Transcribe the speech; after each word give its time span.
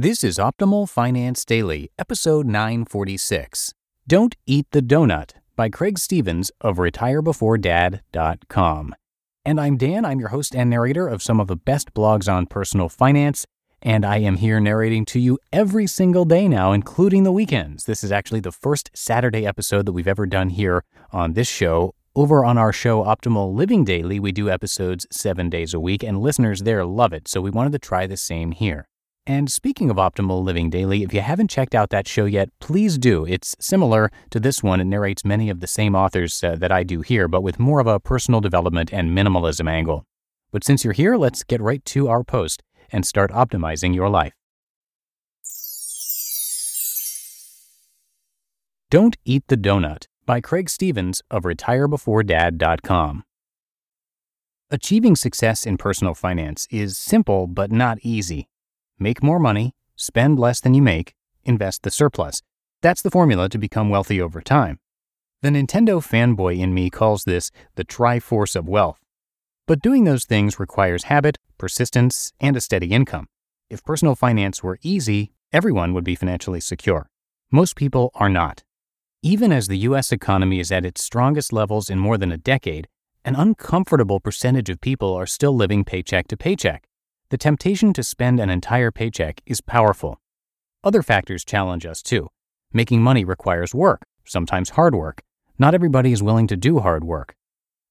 This 0.00 0.22
is 0.22 0.38
Optimal 0.38 0.88
Finance 0.88 1.44
Daily, 1.44 1.90
episode 1.98 2.46
946. 2.46 3.74
Don't 4.06 4.36
Eat 4.46 4.68
the 4.70 4.80
Donut 4.80 5.32
by 5.56 5.68
Craig 5.68 5.98
Stephens 5.98 6.52
of 6.60 6.76
retirebeforedad.com. 6.76 8.94
And 9.44 9.60
I'm 9.60 9.76
Dan, 9.76 10.04
I'm 10.04 10.20
your 10.20 10.28
host 10.28 10.54
and 10.54 10.70
narrator 10.70 11.08
of 11.08 11.20
some 11.20 11.40
of 11.40 11.48
the 11.48 11.56
best 11.56 11.94
blogs 11.94 12.32
on 12.32 12.46
personal 12.46 12.88
finance, 12.88 13.44
and 13.82 14.06
I 14.06 14.18
am 14.18 14.36
here 14.36 14.60
narrating 14.60 15.04
to 15.06 15.18
you 15.18 15.36
every 15.52 15.88
single 15.88 16.24
day 16.24 16.46
now, 16.46 16.70
including 16.70 17.24
the 17.24 17.32
weekends. 17.32 17.86
This 17.86 18.04
is 18.04 18.12
actually 18.12 18.38
the 18.38 18.52
first 18.52 18.92
Saturday 18.94 19.44
episode 19.44 19.84
that 19.86 19.92
we've 19.92 20.06
ever 20.06 20.26
done 20.26 20.50
here 20.50 20.84
on 21.10 21.32
this 21.32 21.48
show. 21.48 21.92
Over 22.14 22.44
on 22.44 22.56
our 22.56 22.72
show, 22.72 23.02
Optimal 23.02 23.52
Living 23.52 23.84
Daily, 23.84 24.20
we 24.20 24.30
do 24.30 24.48
episodes 24.48 25.08
seven 25.10 25.50
days 25.50 25.74
a 25.74 25.80
week, 25.80 26.04
and 26.04 26.20
listeners 26.20 26.62
there 26.62 26.84
love 26.84 27.12
it, 27.12 27.26
so 27.26 27.40
we 27.40 27.50
wanted 27.50 27.72
to 27.72 27.80
try 27.80 28.06
the 28.06 28.16
same 28.16 28.52
here. 28.52 28.86
And 29.28 29.52
speaking 29.52 29.90
of 29.90 29.98
Optimal 29.98 30.42
Living 30.42 30.70
Daily, 30.70 31.02
if 31.02 31.12
you 31.12 31.20
haven't 31.20 31.50
checked 31.50 31.74
out 31.74 31.90
that 31.90 32.08
show 32.08 32.24
yet, 32.24 32.48
please 32.60 32.96
do. 32.96 33.26
It's 33.26 33.54
similar 33.60 34.10
to 34.30 34.40
this 34.40 34.62
one. 34.62 34.80
It 34.80 34.86
narrates 34.86 35.22
many 35.22 35.50
of 35.50 35.60
the 35.60 35.66
same 35.66 35.94
authors 35.94 36.42
uh, 36.42 36.56
that 36.56 36.72
I 36.72 36.82
do 36.82 37.02
here, 37.02 37.28
but 37.28 37.42
with 37.42 37.58
more 37.58 37.78
of 37.78 37.86
a 37.86 38.00
personal 38.00 38.40
development 38.40 38.90
and 38.90 39.10
minimalism 39.10 39.68
angle. 39.68 40.06
But 40.50 40.64
since 40.64 40.82
you're 40.82 40.94
here, 40.94 41.18
let's 41.18 41.44
get 41.44 41.60
right 41.60 41.84
to 41.84 42.08
our 42.08 42.24
post 42.24 42.62
and 42.90 43.06
start 43.06 43.30
optimizing 43.30 43.94
your 43.94 44.08
life. 44.08 44.32
Don't 48.90 49.18
Eat 49.26 49.44
the 49.48 49.58
Donut 49.58 50.06
by 50.24 50.40
Craig 50.40 50.70
Stephens 50.70 51.20
of 51.30 51.42
retirebeforedad.com. 51.42 53.24
Achieving 54.70 55.16
success 55.16 55.66
in 55.66 55.76
personal 55.76 56.14
finance 56.14 56.66
is 56.70 56.96
simple 56.96 57.46
but 57.46 57.70
not 57.70 57.98
easy 58.00 58.48
make 59.00 59.22
more 59.22 59.38
money, 59.38 59.74
spend 59.96 60.38
less 60.38 60.60
than 60.60 60.74
you 60.74 60.82
make, 60.82 61.14
invest 61.44 61.82
the 61.82 61.90
surplus. 61.90 62.42
That's 62.82 63.02
the 63.02 63.10
formula 63.10 63.48
to 63.48 63.58
become 63.58 63.90
wealthy 63.90 64.20
over 64.20 64.40
time. 64.40 64.78
The 65.42 65.50
Nintendo 65.50 66.02
fanboy 66.02 66.58
in 66.58 66.74
me 66.74 66.90
calls 66.90 67.24
this 67.24 67.50
the 67.76 67.84
Triforce 67.84 68.56
of 68.56 68.68
wealth. 68.68 68.98
But 69.66 69.82
doing 69.82 70.04
those 70.04 70.24
things 70.24 70.58
requires 70.58 71.04
habit, 71.04 71.38
persistence, 71.58 72.32
and 72.40 72.56
a 72.56 72.60
steady 72.60 72.88
income. 72.88 73.26
If 73.70 73.84
personal 73.84 74.14
finance 74.14 74.62
were 74.62 74.78
easy, 74.82 75.32
everyone 75.52 75.94
would 75.94 76.04
be 76.04 76.14
financially 76.14 76.60
secure. 76.60 77.08
Most 77.50 77.76
people 77.76 78.10
are 78.14 78.28
not. 78.28 78.64
Even 79.22 79.52
as 79.52 79.68
the 79.68 79.78
US 79.78 80.12
economy 80.12 80.60
is 80.60 80.72
at 80.72 80.84
its 80.84 81.02
strongest 81.02 81.52
levels 81.52 81.90
in 81.90 81.98
more 81.98 82.18
than 82.18 82.32
a 82.32 82.38
decade, 82.38 82.88
an 83.24 83.34
uncomfortable 83.34 84.20
percentage 84.20 84.70
of 84.70 84.80
people 84.80 85.14
are 85.14 85.26
still 85.26 85.54
living 85.54 85.84
paycheck 85.84 86.28
to 86.28 86.36
paycheck 86.36 86.88
the 87.30 87.38
temptation 87.38 87.92
to 87.92 88.02
spend 88.02 88.40
an 88.40 88.48
entire 88.48 88.90
paycheck 88.90 89.42
is 89.44 89.60
powerful. 89.60 90.18
Other 90.82 91.02
factors 91.02 91.44
challenge 91.44 91.84
us 91.84 92.00
too. 92.00 92.28
Making 92.72 93.02
money 93.02 93.24
requires 93.24 93.74
work, 93.74 94.06
sometimes 94.24 94.70
hard 94.70 94.94
work. 94.94 95.22
Not 95.58 95.74
everybody 95.74 96.12
is 96.12 96.22
willing 96.22 96.46
to 96.46 96.56
do 96.56 96.78
hard 96.78 97.04
work. 97.04 97.34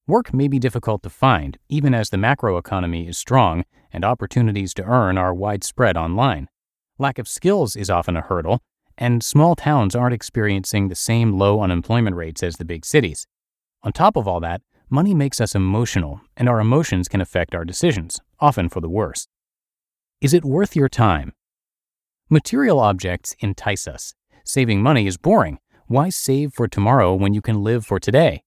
Work 0.08 0.34
may 0.34 0.48
be 0.48 0.58
difficult 0.58 1.02
to 1.04 1.10
find, 1.10 1.58
even 1.68 1.94
as 1.94 2.10
the 2.10 2.16
macroeconomy 2.16 3.08
is 3.08 3.16
strong 3.16 3.64
and 3.92 4.04
opportunities 4.04 4.74
to 4.74 4.84
earn 4.84 5.16
are 5.16 5.34
widespread 5.34 5.96
online. 5.96 6.48
Lack 6.98 7.18
of 7.18 7.28
skills 7.28 7.76
is 7.76 7.90
often 7.90 8.16
a 8.16 8.22
hurdle, 8.22 8.60
and 8.96 9.22
small 9.22 9.54
towns 9.54 9.94
aren't 9.94 10.14
experiencing 10.14 10.88
the 10.88 10.96
same 10.96 11.38
low 11.38 11.60
unemployment 11.60 12.16
rates 12.16 12.42
as 12.42 12.56
the 12.56 12.64
big 12.64 12.84
cities. 12.84 13.26
On 13.84 13.92
top 13.92 14.16
of 14.16 14.26
all 14.26 14.40
that, 14.40 14.62
money 14.90 15.14
makes 15.14 15.40
us 15.40 15.54
emotional, 15.54 16.20
and 16.36 16.48
our 16.48 16.60
emotions 16.60 17.08
can 17.08 17.20
affect 17.20 17.54
our 17.54 17.64
decisions, 17.64 18.20
often 18.40 18.68
for 18.68 18.80
the 18.80 18.88
worse. 18.88 19.28
Is 20.20 20.34
it 20.34 20.44
worth 20.44 20.74
your 20.74 20.88
time? 20.88 21.32
Material 22.30 22.80
objects 22.80 23.36
entice 23.40 23.86
us. 23.86 24.14
Saving 24.44 24.82
money 24.82 25.06
is 25.06 25.16
boring. 25.16 25.58
Why 25.86 26.08
save 26.08 26.52
for 26.52 26.68
tomorrow 26.68 27.14
when 27.14 27.34
you 27.34 27.40
can 27.40 27.62
live 27.62 27.86
for 27.86 27.98
today? 27.98 28.42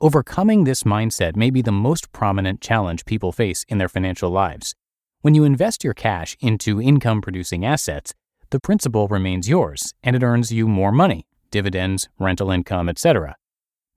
Overcoming 0.00 0.62
this 0.62 0.84
mindset 0.84 1.34
may 1.34 1.50
be 1.50 1.62
the 1.62 1.72
most 1.72 2.12
prominent 2.12 2.60
challenge 2.60 3.04
people 3.04 3.32
face 3.32 3.64
in 3.68 3.78
their 3.78 3.88
financial 3.88 4.30
lives. 4.30 4.76
When 5.22 5.34
you 5.34 5.42
invest 5.42 5.82
your 5.82 5.94
cash 5.94 6.36
into 6.40 6.80
income 6.80 7.20
producing 7.20 7.64
assets, 7.64 8.14
the 8.50 8.60
principal 8.60 9.08
remains 9.08 9.48
yours 9.48 9.94
and 10.04 10.14
it 10.14 10.22
earns 10.22 10.52
you 10.52 10.68
more 10.68 10.92
money, 10.92 11.26
dividends, 11.50 12.08
rental 12.18 12.52
income, 12.52 12.88
etc. 12.88 13.34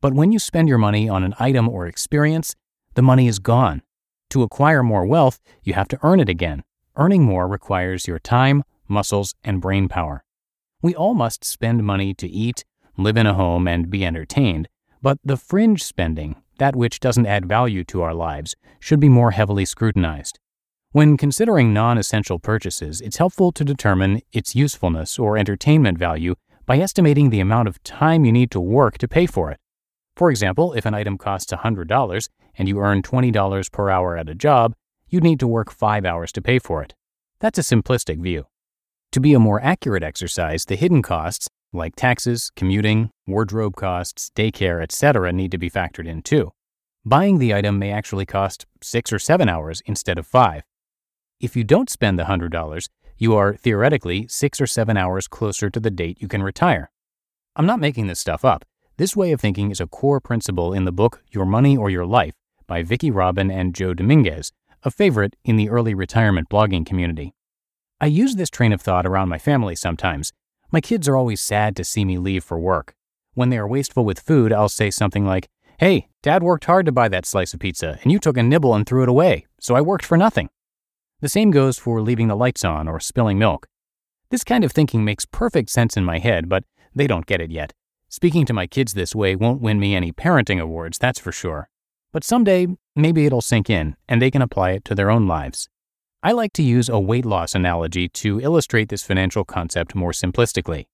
But 0.02 0.16
when 0.16 0.32
you 0.32 0.40
spend 0.40 0.68
your 0.68 0.80
money 0.80 1.08
on 1.08 1.24
an 1.24 1.36
item 1.40 1.70
or 1.70 1.86
experience, 1.86 2.56
the 2.96 3.04
money 3.04 3.28
is 3.28 3.38
gone. 3.40 3.84
To 4.32 4.42
acquire 4.42 4.82
more 4.82 5.06
wealth, 5.06 5.40
you 5.64 5.74
have 5.74 5.88
to 5.90 6.00
earn 6.02 6.20
it 6.20 6.28
again. 6.28 6.64
Earning 6.96 7.24
more 7.24 7.48
requires 7.48 8.08
your 8.08 8.20
time, 8.20 8.64
muscles, 8.88 9.36
and 9.44 9.62
brain 9.62 9.88
power. 9.88 10.24
We 10.82 10.96
all 10.96 11.14
must 11.14 11.46
spend 11.46 11.84
money 11.84 12.16
to 12.16 12.28
eat, 12.28 12.66
live 12.98 13.16
in 13.16 13.28
a 13.28 13.36
home, 13.36 13.68
and 13.68 13.90
be 13.90 14.04
entertained, 14.04 14.68
but 15.02 15.20
the 15.24 15.38
fringe 15.38 15.84
spending, 15.84 16.36
that 16.58 16.76
which 16.76 17.00
doesn't 17.00 17.28
add 17.28 17.46
value 17.46 17.84
to 17.86 18.02
our 18.02 18.14
lives, 18.14 18.56
should 18.80 19.00
be 19.00 19.10
more 19.10 19.32
heavily 19.32 19.66
scrutinized. 19.66 20.40
When 20.92 21.16
considering 21.16 21.74
non 21.74 21.98
essential 21.98 22.40
purchases, 22.40 23.00
it's 23.02 23.18
helpful 23.18 23.52
to 23.54 23.64
determine 23.64 24.22
its 24.34 24.56
usefulness 24.56 25.18
or 25.20 25.38
entertainment 25.38 25.98
value 25.98 26.36
by 26.66 26.80
estimating 26.80 27.30
the 27.30 27.40
amount 27.40 27.68
of 27.70 27.82
time 27.84 28.26
you 28.26 28.32
need 28.32 28.52
to 28.52 28.60
work 28.60 28.98
to 28.98 29.08
pay 29.08 29.26
for 29.26 29.52
it. 29.52 29.61
For 30.16 30.30
example, 30.30 30.74
if 30.74 30.86
an 30.86 30.94
item 30.94 31.18
costs 31.18 31.52
$100 31.52 32.30
and 32.58 32.68
you 32.68 32.80
earn 32.80 33.02
$20 33.02 33.72
per 33.72 33.90
hour 33.90 34.18
at 34.18 34.30
a 34.30 34.36
job, 34.36 34.74
you'd 35.10 35.24
need 35.24 35.40
to 35.40 35.48
work 35.48 35.72
5 35.72 36.06
hours 36.06 36.32
to 36.34 36.42
pay 36.42 36.60
for 36.60 36.84
it. 36.84 36.94
That's 37.40 37.58
a 37.58 37.64
simplistic 37.64 38.22
view. 38.22 38.46
To 39.14 39.20
be 39.20 39.34
a 39.34 39.40
more 39.40 39.62
accurate 39.62 40.04
exercise, 40.04 40.66
the 40.66 40.76
hidden 40.76 41.02
costs, 41.02 41.48
like 41.74 41.96
taxes, 41.96 42.52
commuting, 42.56 43.10
wardrobe 43.28 43.76
costs, 43.76 44.32
daycare, 44.36 44.82
etc., 44.82 45.32
need 45.32 45.52
to 45.52 45.58
be 45.58 45.70
factored 45.70 46.08
in 46.08 46.22
too. 46.22 46.52
Buying 47.04 47.40
the 47.40 47.54
item 47.54 47.80
may 47.80 47.92
actually 47.92 48.26
cost 48.26 48.66
6 48.82 49.12
or 49.12 49.20
7 49.20 49.50
hours 49.50 49.82
instead 49.86 50.20
of 50.20 50.28
5. 50.28 50.64
If 51.40 51.56
you 51.56 51.64
don't 51.64 51.90
spend 51.90 52.20
the 52.20 52.26
$100, 52.26 52.90
you 53.18 53.36
are 53.36 53.56
theoretically 53.56 54.28
6 54.28 54.62
or 54.62 54.68
7 54.68 54.96
hours 54.98 55.28
closer 55.28 55.70
to 55.70 55.80
the 55.80 55.92
date 55.92 56.22
you 56.22 56.28
can 56.28 56.44
retire. 56.44 56.92
I'm 57.56 57.66
not 57.66 57.80
making 57.80 58.08
this 58.08 58.20
stuff 58.20 58.46
up. 58.46 58.64
This 59.02 59.16
way 59.16 59.32
of 59.32 59.42
thinking 59.42 59.72
is 59.72 59.82
a 59.82 59.88
core 59.88 60.20
principle 60.20 60.74
in 60.74 60.86
the 60.86 60.92
book 60.92 61.24
Your 61.32 61.44
Money 61.44 61.76
or 61.76 61.90
Your 61.90 62.06
Life 62.06 62.36
by 62.68 62.84
Vicki 62.84 63.10
Robin 63.10 63.50
and 63.50 63.74
Joe 63.74 63.96
Dominguez, 63.96 64.52
a 64.84 64.92
favorite 64.92 65.36
in 65.44 65.56
the 65.56 65.72
early 65.72 65.96
retirement 65.96 66.50
blogging 66.50 66.86
community. 66.86 67.34
I 68.00 68.06
use 68.06 68.36
this 68.36 68.52
train 68.52 68.72
of 68.72 68.80
thought 68.80 69.08
around 69.08 69.28
my 69.28 69.40
family 69.40 69.76
sometimes. 69.76 70.34
My 70.72 70.82
kids 70.82 71.08
are 71.08 71.16
always 71.16 71.42
sad 71.42 71.76
to 71.78 71.84
see 71.84 72.06
me 72.06 72.20
leave 72.20 72.44
for 72.44 72.60
work. 72.60 72.94
When 73.34 73.50
they 73.50 73.58
are 73.58 73.68
wasteful 73.68 74.06
with 74.06 74.20
food, 74.20 74.54
I'll 74.54 74.70
say 74.70 74.92
something 74.92 75.26
like, 75.26 75.50
Hey, 75.80 76.10
Dad 76.22 76.44
worked 76.44 76.66
hard 76.66 76.86
to 76.86 76.92
buy 76.92 77.10
that 77.10 77.26
slice 77.26 77.56
of 77.56 77.60
pizza, 77.60 77.98
and 78.04 78.12
you 78.12 78.20
took 78.20 78.38
a 78.38 78.44
nibble 78.44 78.76
and 78.76 78.86
threw 78.86 79.02
it 79.02 79.10
away, 79.10 79.48
so 79.60 79.74
I 79.74 79.82
worked 79.82 80.06
for 80.06 80.16
nothing. 80.16 80.48
The 81.22 81.28
same 81.28 81.50
goes 81.50 81.80
for 81.80 82.04
leaving 82.04 82.28
the 82.28 82.36
lights 82.36 82.64
on 82.64 82.88
or 82.88 83.00
spilling 83.00 83.40
milk. 83.40 83.66
This 84.30 84.44
kind 84.44 84.64
of 84.64 84.72
thinking 84.72 85.04
makes 85.04 85.26
perfect 85.26 85.72
sense 85.72 85.98
in 85.98 86.06
my 86.06 86.20
head, 86.20 86.48
but 86.48 86.66
they 86.94 87.08
don't 87.08 87.26
get 87.26 87.42
it 87.42 87.50
yet. 87.50 87.74
Speaking 88.14 88.46
to 88.48 88.54
my 88.54 88.68
kids 88.68 88.94
this 88.94 89.16
way 89.16 89.38
won't 89.38 89.62
win 89.62 89.80
me 89.80 89.96
any 89.96 90.12
parenting 90.12 90.60
awards, 90.60 90.98
that's 90.98 91.18
for 91.18 91.32
sure. 91.32 91.70
But 92.12 92.26
someday, 92.26 92.68
maybe 92.94 93.26
it'll 93.26 93.40
sink 93.40 93.70
in 93.70 93.96
and 94.10 94.22
they 94.22 94.30
can 94.30 94.42
apply 94.42 94.72
it 94.72 94.84
to 94.86 94.96
their 94.96 95.10
own 95.10 95.28
lives. 95.28 95.70
I 96.22 96.34
like 96.34 96.52
to 96.54 96.62
use 96.62 96.90
a 96.90 97.00
weight 97.00 97.26
loss 97.26 97.56
analogy 97.56 98.10
to 98.10 98.42
illustrate 98.42 98.90
this 98.90 99.02
financial 99.02 99.46
concept 99.46 99.96
more 99.96 100.12
simplistically. 100.12 100.88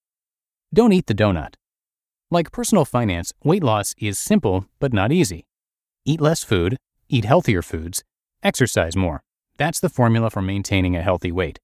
Don't 0.71 0.93
eat 0.93 1.07
the 1.07 1.15
donut. 1.15 1.55
Like 2.29 2.51
personal 2.51 2.85
finance, 2.85 3.33
weight 3.43 3.63
loss 3.63 3.95
is 3.97 4.19
simple 4.19 4.67
but 4.79 4.93
not 4.93 5.11
easy. 5.11 5.47
Eat 6.05 6.21
less 6.21 6.43
food, 6.43 6.77
eat 7.09 7.25
healthier 7.25 7.63
foods, 7.63 8.03
exercise 8.43 8.95
more. 8.95 9.23
That's 9.57 9.79
the 9.79 9.89
formula 9.89 10.29
for 10.29 10.43
maintaining 10.43 10.95
a 10.95 11.01
healthy 11.01 11.31
weight. 11.31 11.57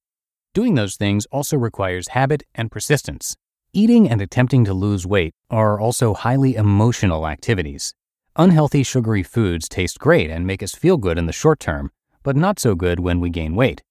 Doing 0.52 0.74
those 0.74 0.96
things 0.96 1.26
also 1.26 1.56
requires 1.56 2.08
habit 2.08 2.42
and 2.56 2.72
persistence. 2.72 3.36
Eating 3.76 4.08
and 4.08 4.22
attempting 4.22 4.64
to 4.66 4.72
lose 4.72 5.04
weight 5.04 5.34
are 5.50 5.80
also 5.80 6.14
highly 6.14 6.54
emotional 6.54 7.26
activities. 7.26 7.92
Unhealthy 8.36 8.84
sugary 8.84 9.24
foods 9.24 9.68
taste 9.68 9.98
great 9.98 10.30
and 10.30 10.46
make 10.46 10.62
us 10.62 10.76
feel 10.76 10.96
good 10.96 11.18
in 11.18 11.26
the 11.26 11.32
short 11.32 11.58
term, 11.58 11.90
but 12.22 12.36
not 12.36 12.60
so 12.60 12.76
good 12.76 13.00
when 13.00 13.18
we 13.18 13.30
gain 13.30 13.56
weight. 13.56 13.82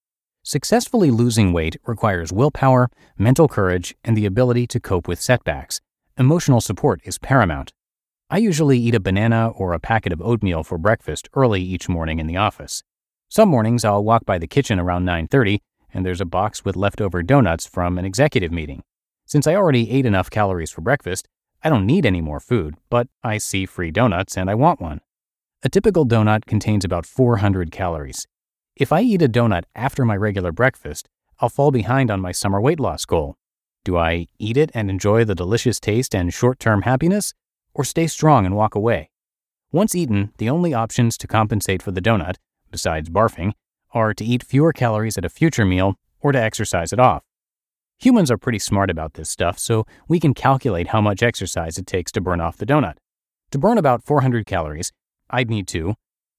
Successfully 0.42 1.10
losing 1.10 1.52
weight 1.52 1.76
requires 1.84 2.32
willpower, 2.32 2.88
mental 3.18 3.46
courage, 3.46 3.94
and 4.02 4.16
the 4.16 4.24
ability 4.24 4.66
to 4.68 4.80
cope 4.80 5.06
with 5.06 5.20
setbacks. 5.20 5.82
Emotional 6.16 6.62
support 6.62 7.02
is 7.04 7.18
paramount. 7.18 7.74
I 8.30 8.38
usually 8.38 8.78
eat 8.78 8.94
a 8.94 9.00
banana 9.00 9.50
or 9.50 9.74
a 9.74 9.78
packet 9.78 10.14
of 10.14 10.22
oatmeal 10.22 10.62
for 10.62 10.78
breakfast 10.78 11.28
early 11.34 11.60
each 11.60 11.90
morning 11.90 12.20
in 12.20 12.26
the 12.26 12.38
office. 12.38 12.82
Some 13.28 13.50
mornings 13.50 13.84
I'll 13.84 14.02
walk 14.02 14.24
by 14.24 14.38
the 14.38 14.46
kitchen 14.46 14.80
around 14.80 15.04
9:30 15.04 15.60
and 15.92 16.06
there's 16.06 16.22
a 16.22 16.24
box 16.24 16.64
with 16.64 16.74
leftover 16.74 17.22
donuts 17.22 17.66
from 17.66 17.98
an 17.98 18.06
executive 18.06 18.50
meeting. 18.50 18.82
Since 19.26 19.46
I 19.46 19.54
already 19.54 19.90
ate 19.90 20.06
enough 20.06 20.30
calories 20.30 20.70
for 20.70 20.80
breakfast, 20.80 21.28
I 21.62 21.70
don't 21.70 21.86
need 21.86 22.04
any 22.04 22.20
more 22.20 22.40
food, 22.40 22.76
but 22.90 23.08
I 23.22 23.38
see 23.38 23.64
free 23.64 23.90
donuts 23.90 24.36
and 24.36 24.50
I 24.50 24.54
want 24.54 24.80
one. 24.80 25.00
A 25.62 25.70
typical 25.70 26.04
donut 26.04 26.44
contains 26.44 26.84
about 26.84 27.06
400 27.06 27.70
calories. 27.70 28.26
If 28.76 28.92
I 28.92 29.00
eat 29.00 29.22
a 29.22 29.28
donut 29.28 29.64
after 29.74 30.04
my 30.04 30.16
regular 30.16 30.52
breakfast, 30.52 31.08
I'll 31.40 31.48
fall 31.48 31.70
behind 31.70 32.10
on 32.10 32.20
my 32.20 32.32
summer 32.32 32.60
weight 32.60 32.78
loss 32.78 33.06
goal. 33.06 33.36
Do 33.82 33.96
I 33.96 34.26
eat 34.38 34.56
it 34.56 34.70
and 34.74 34.90
enjoy 34.90 35.24
the 35.24 35.34
delicious 35.34 35.80
taste 35.80 36.14
and 36.14 36.32
short 36.32 36.58
term 36.58 36.82
happiness, 36.82 37.32
or 37.72 37.82
stay 37.84 38.06
strong 38.06 38.44
and 38.44 38.54
walk 38.54 38.74
away? 38.74 39.10
Once 39.72 39.94
eaten, 39.94 40.32
the 40.38 40.50
only 40.50 40.74
options 40.74 41.16
to 41.18 41.26
compensate 41.26 41.82
for 41.82 41.90
the 41.90 42.00
donut, 42.00 42.36
besides 42.70 43.08
barfing, 43.08 43.52
are 43.92 44.12
to 44.12 44.24
eat 44.24 44.42
fewer 44.42 44.72
calories 44.72 45.16
at 45.16 45.24
a 45.24 45.30
future 45.30 45.64
meal 45.64 45.96
or 46.20 46.30
to 46.32 46.40
exercise 46.40 46.92
it 46.92 47.00
off. 47.00 47.22
Humans 48.00 48.30
are 48.30 48.38
pretty 48.38 48.58
smart 48.58 48.90
about 48.90 49.14
this 49.14 49.30
stuff, 49.30 49.58
so 49.58 49.86
we 50.08 50.20
can 50.20 50.34
calculate 50.34 50.88
how 50.88 51.00
much 51.00 51.22
exercise 51.22 51.78
it 51.78 51.86
takes 51.86 52.12
to 52.12 52.20
burn 52.20 52.40
off 52.40 52.56
the 52.56 52.66
donut. 52.66 52.94
To 53.50 53.58
burn 53.58 53.78
about 53.78 54.04
400 54.04 54.46
calories, 54.46 54.92
I'd 55.30 55.48
need 55.48 55.66
to 55.68 55.94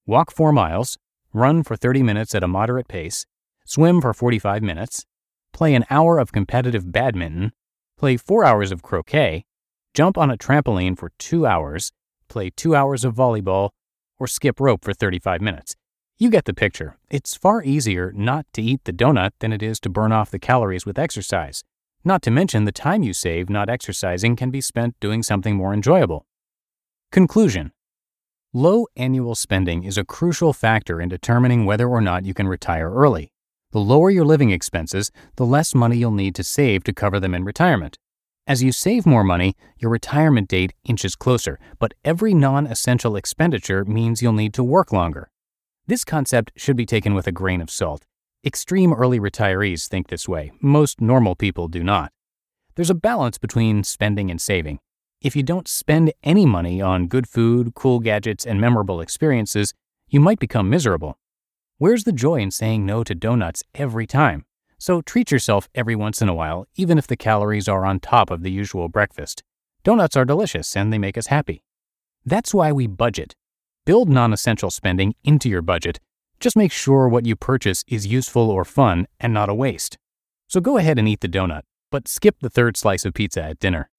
walk 0.06 0.32
4 0.32 0.52
miles, 0.52 0.98
run 1.34 1.64
for 1.64 1.76
30 1.76 2.04
minutes 2.04 2.36
at 2.36 2.44
a 2.44 2.48
moderate 2.48 2.88
pace, 2.88 3.26
swim 3.66 4.00
for 4.02 4.14
45 4.14 4.62
minutes, 4.62 5.06
play 5.54 5.74
an 5.74 5.86
hour 5.90 6.20
of 6.20 6.32
competitive 6.32 6.92
badminton, 6.92 7.52
play 7.98 8.18
4 8.18 8.46
hours 8.46 8.72
of 8.72 8.84
croquet, 8.84 9.46
jump 9.94 10.18
on 10.18 10.30
a 10.30 10.38
trampoline 10.38 10.98
for 10.98 11.12
2 11.18 11.48
hours, 11.48 11.92
play 12.28 12.50
2 12.50 12.76
hours 12.76 13.04
of 13.04 13.16
volleyball, 13.16 13.72
or 14.20 14.28
skip 14.28 14.60
rope 14.60 14.84
for 14.84 14.94
35 14.94 15.42
minutes. 15.42 15.76
You 16.18 16.30
get 16.30 16.46
the 16.46 16.54
picture. 16.54 16.98
It's 17.10 17.36
far 17.36 17.62
easier 17.62 18.14
not 18.16 18.46
to 18.54 18.62
eat 18.62 18.86
the 18.86 18.94
donut 18.94 19.32
than 19.40 19.52
it 19.52 19.62
is 19.62 19.82
to 19.82 19.90
burn 19.90 20.14
off 20.14 20.32
the 20.32 20.40
calories 20.40 20.86
with 20.86 20.98
exercise. 20.98 21.66
Not 22.06 22.22
to 22.22 22.32
mention, 22.32 22.64
the 22.64 22.72
time 22.72 23.04
you 23.04 23.12
save 23.12 23.50
not 23.50 23.70
exercising 23.70 24.38
can 24.38 24.50
be 24.50 24.62
spent 24.62 24.98
doing 25.02 25.24
something 25.24 25.58
more 25.58 25.74
enjoyable. 25.74 26.26
Conclusion 27.12 27.74
Low 28.54 28.88
annual 28.96 29.36
spending 29.36 29.84
is 29.84 29.98
a 29.98 30.06
crucial 30.06 30.54
factor 30.54 31.02
in 31.02 31.10
determining 31.10 31.66
whether 31.66 31.90
or 31.90 32.00
not 32.00 32.24
you 32.24 32.34
can 32.34 32.48
retire 32.48 32.90
early. 32.90 33.34
The 33.72 33.80
lower 33.80 34.10
your 34.10 34.24
living 34.24 34.52
expenses, 34.52 35.12
the 35.36 35.46
less 35.46 35.76
money 35.76 35.98
you'll 35.98 36.12
need 36.12 36.36
to 36.36 36.46
save 36.46 36.86
to 36.86 36.94
cover 36.94 37.20
them 37.20 37.36
in 37.36 37.44
retirement. 37.44 37.98
As 38.48 38.64
you 38.64 38.72
save 38.72 39.06
more 39.06 39.26
money, 39.26 39.54
your 39.80 39.92
retirement 39.92 40.48
date 40.48 40.76
inches 40.86 41.18
closer, 41.18 41.60
but 41.78 41.94
every 42.06 42.34
non 42.34 42.68
essential 42.68 43.18
expenditure 43.18 43.84
means 43.84 44.22
you'll 44.22 44.32
need 44.32 44.54
to 44.54 44.64
work 44.64 44.94
longer. 44.94 45.30
This 45.88 46.04
concept 46.04 46.52
should 46.56 46.76
be 46.76 46.88
taken 46.88 47.14
with 47.14 47.28
a 47.28 47.32
grain 47.32 47.62
of 47.62 47.70
salt. 47.70 48.06
Extreme 48.44 48.94
early 48.94 49.20
retirees 49.20 49.88
think 49.88 50.08
this 50.08 50.28
way, 50.28 50.52
most 50.60 51.00
normal 51.00 51.36
people 51.36 51.68
do 51.68 51.84
not. 51.84 52.12
There's 52.74 52.90
a 52.90 52.96
balance 52.96 53.38
between 53.38 53.84
spending 53.84 54.32
and 54.32 54.42
saving. 54.42 54.80
If 55.22 55.36
you 55.36 55.44
don't 55.44 55.68
spend 55.68 56.12
any 56.24 56.46
money 56.46 56.82
on 56.82 57.08
good 57.08 57.28
food, 57.30 57.76
cool 57.76 58.00
gadgets, 58.00 58.46
and 58.48 58.60
memorable 58.60 59.00
experiences, 59.00 59.76
you 60.10 60.20
might 60.20 60.40
become 60.40 60.72
miserable. 60.72 61.20
Where's 61.78 62.04
the 62.04 62.12
joy 62.12 62.38
in 62.40 62.50
saying 62.50 62.84
no 62.84 63.04
to 63.04 63.14
donuts 63.14 63.62
every 63.76 64.08
time? 64.08 64.46
So 64.80 65.02
treat 65.02 65.32
yourself 65.32 65.70
every 65.76 65.96
once 65.96 66.20
in 66.20 66.30
a 66.30 66.34
while, 66.34 66.66
even 66.76 66.98
if 66.98 67.06
the 67.06 67.16
calories 67.16 67.68
are 67.68 67.86
on 67.86 68.00
top 68.00 68.32
of 68.32 68.42
the 68.42 68.52
usual 68.52 68.90
breakfast. 68.90 69.44
Donuts 69.84 70.18
are 70.18 70.26
delicious 70.26 70.76
and 70.76 70.92
they 70.92 70.98
make 70.98 71.18
us 71.18 71.28
happy. 71.28 71.62
That's 72.26 72.56
why 72.56 72.72
we 72.72 72.88
budget. 72.88 73.36
Build 73.86 74.10
non 74.10 74.34
essential 74.34 74.70
spending 74.72 75.14
into 75.24 75.48
your 75.48 75.62
budget. 75.62 76.00
Just 76.40 76.58
make 76.58 76.72
sure 76.72 77.08
what 77.08 77.28
you 77.28 77.36
purchase 77.36 77.84
is 77.88 78.08
useful 78.08 78.50
or 78.50 78.66
fun 78.66 79.06
and 79.20 79.32
not 79.32 79.48
a 79.48 79.54
waste. 79.54 80.00
So 80.48 80.60
go 80.60 80.78
ahead 80.78 80.98
and 80.98 81.08
eat 81.08 81.22
the 81.22 81.28
donut, 81.28 81.62
but 81.92 82.08
skip 82.08 82.38
the 82.42 82.50
third 82.50 82.78
slice 82.78 83.06
of 83.06 83.14
pizza 83.14 83.44
at 83.44 83.60
dinner. 83.60 83.92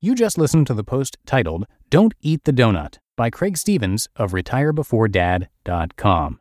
You 0.00 0.14
just 0.14 0.38
listened 0.38 0.68
to 0.68 0.74
the 0.74 0.84
post 0.84 1.18
titled 1.26 1.66
Don't 1.90 2.14
Eat 2.22 2.44
the 2.44 2.52
Donut 2.52 2.98
by 3.16 3.28
Craig 3.28 3.58
Stephens 3.58 4.08
of 4.16 4.32
retirebeforedad.com. 4.32 6.40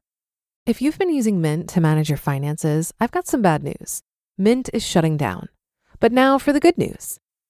If 0.66 0.82
you've 0.82 1.00
been 1.00 1.14
using 1.14 1.42
Mint 1.42 1.68
to 1.72 1.82
manage 1.82 2.10
your 2.10 2.18
finances, 2.18 2.94
I've 3.02 3.12
got 3.12 3.28
some 3.28 3.42
bad 3.42 3.64
news. 3.64 4.02
Mint 4.38 4.70
is 4.72 4.86
shutting 4.86 5.18
down. 5.18 5.50
But 6.00 6.14
now 6.14 6.38
for 6.38 6.54
the 6.54 6.62
good 6.62 6.78
news 6.78 7.20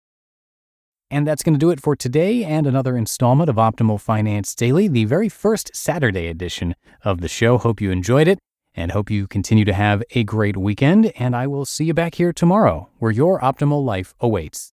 And 1.09 1.25
that's 1.25 1.43
going 1.43 1.53
to 1.53 1.59
do 1.59 1.69
it 1.69 1.81
for 1.81 1.95
today 1.95 2.43
and 2.43 2.67
another 2.67 2.97
installment 2.97 3.49
of 3.49 3.55
Optimal 3.55 4.01
Finance 4.01 4.53
Daily, 4.53 4.87
the 4.87 5.05
very 5.05 5.29
first 5.29 5.71
Saturday 5.73 6.27
edition 6.27 6.75
of 7.03 7.21
the 7.21 7.29
show. 7.29 7.57
Hope 7.57 7.79
you 7.79 7.91
enjoyed 7.91 8.27
it 8.27 8.39
and 8.77 8.91
hope 8.91 9.09
you 9.09 9.27
continue 9.27 9.65
to 9.65 9.73
have 9.73 10.01
a 10.11 10.23
great 10.23 10.55
weekend. 10.55 11.11
And 11.17 11.35
I 11.35 11.47
will 11.47 11.65
see 11.65 11.83
you 11.83 11.93
back 11.93 12.15
here 12.15 12.31
tomorrow 12.31 12.89
where 12.99 13.11
your 13.11 13.41
optimal 13.41 13.83
life 13.83 14.13
awaits. 14.21 14.71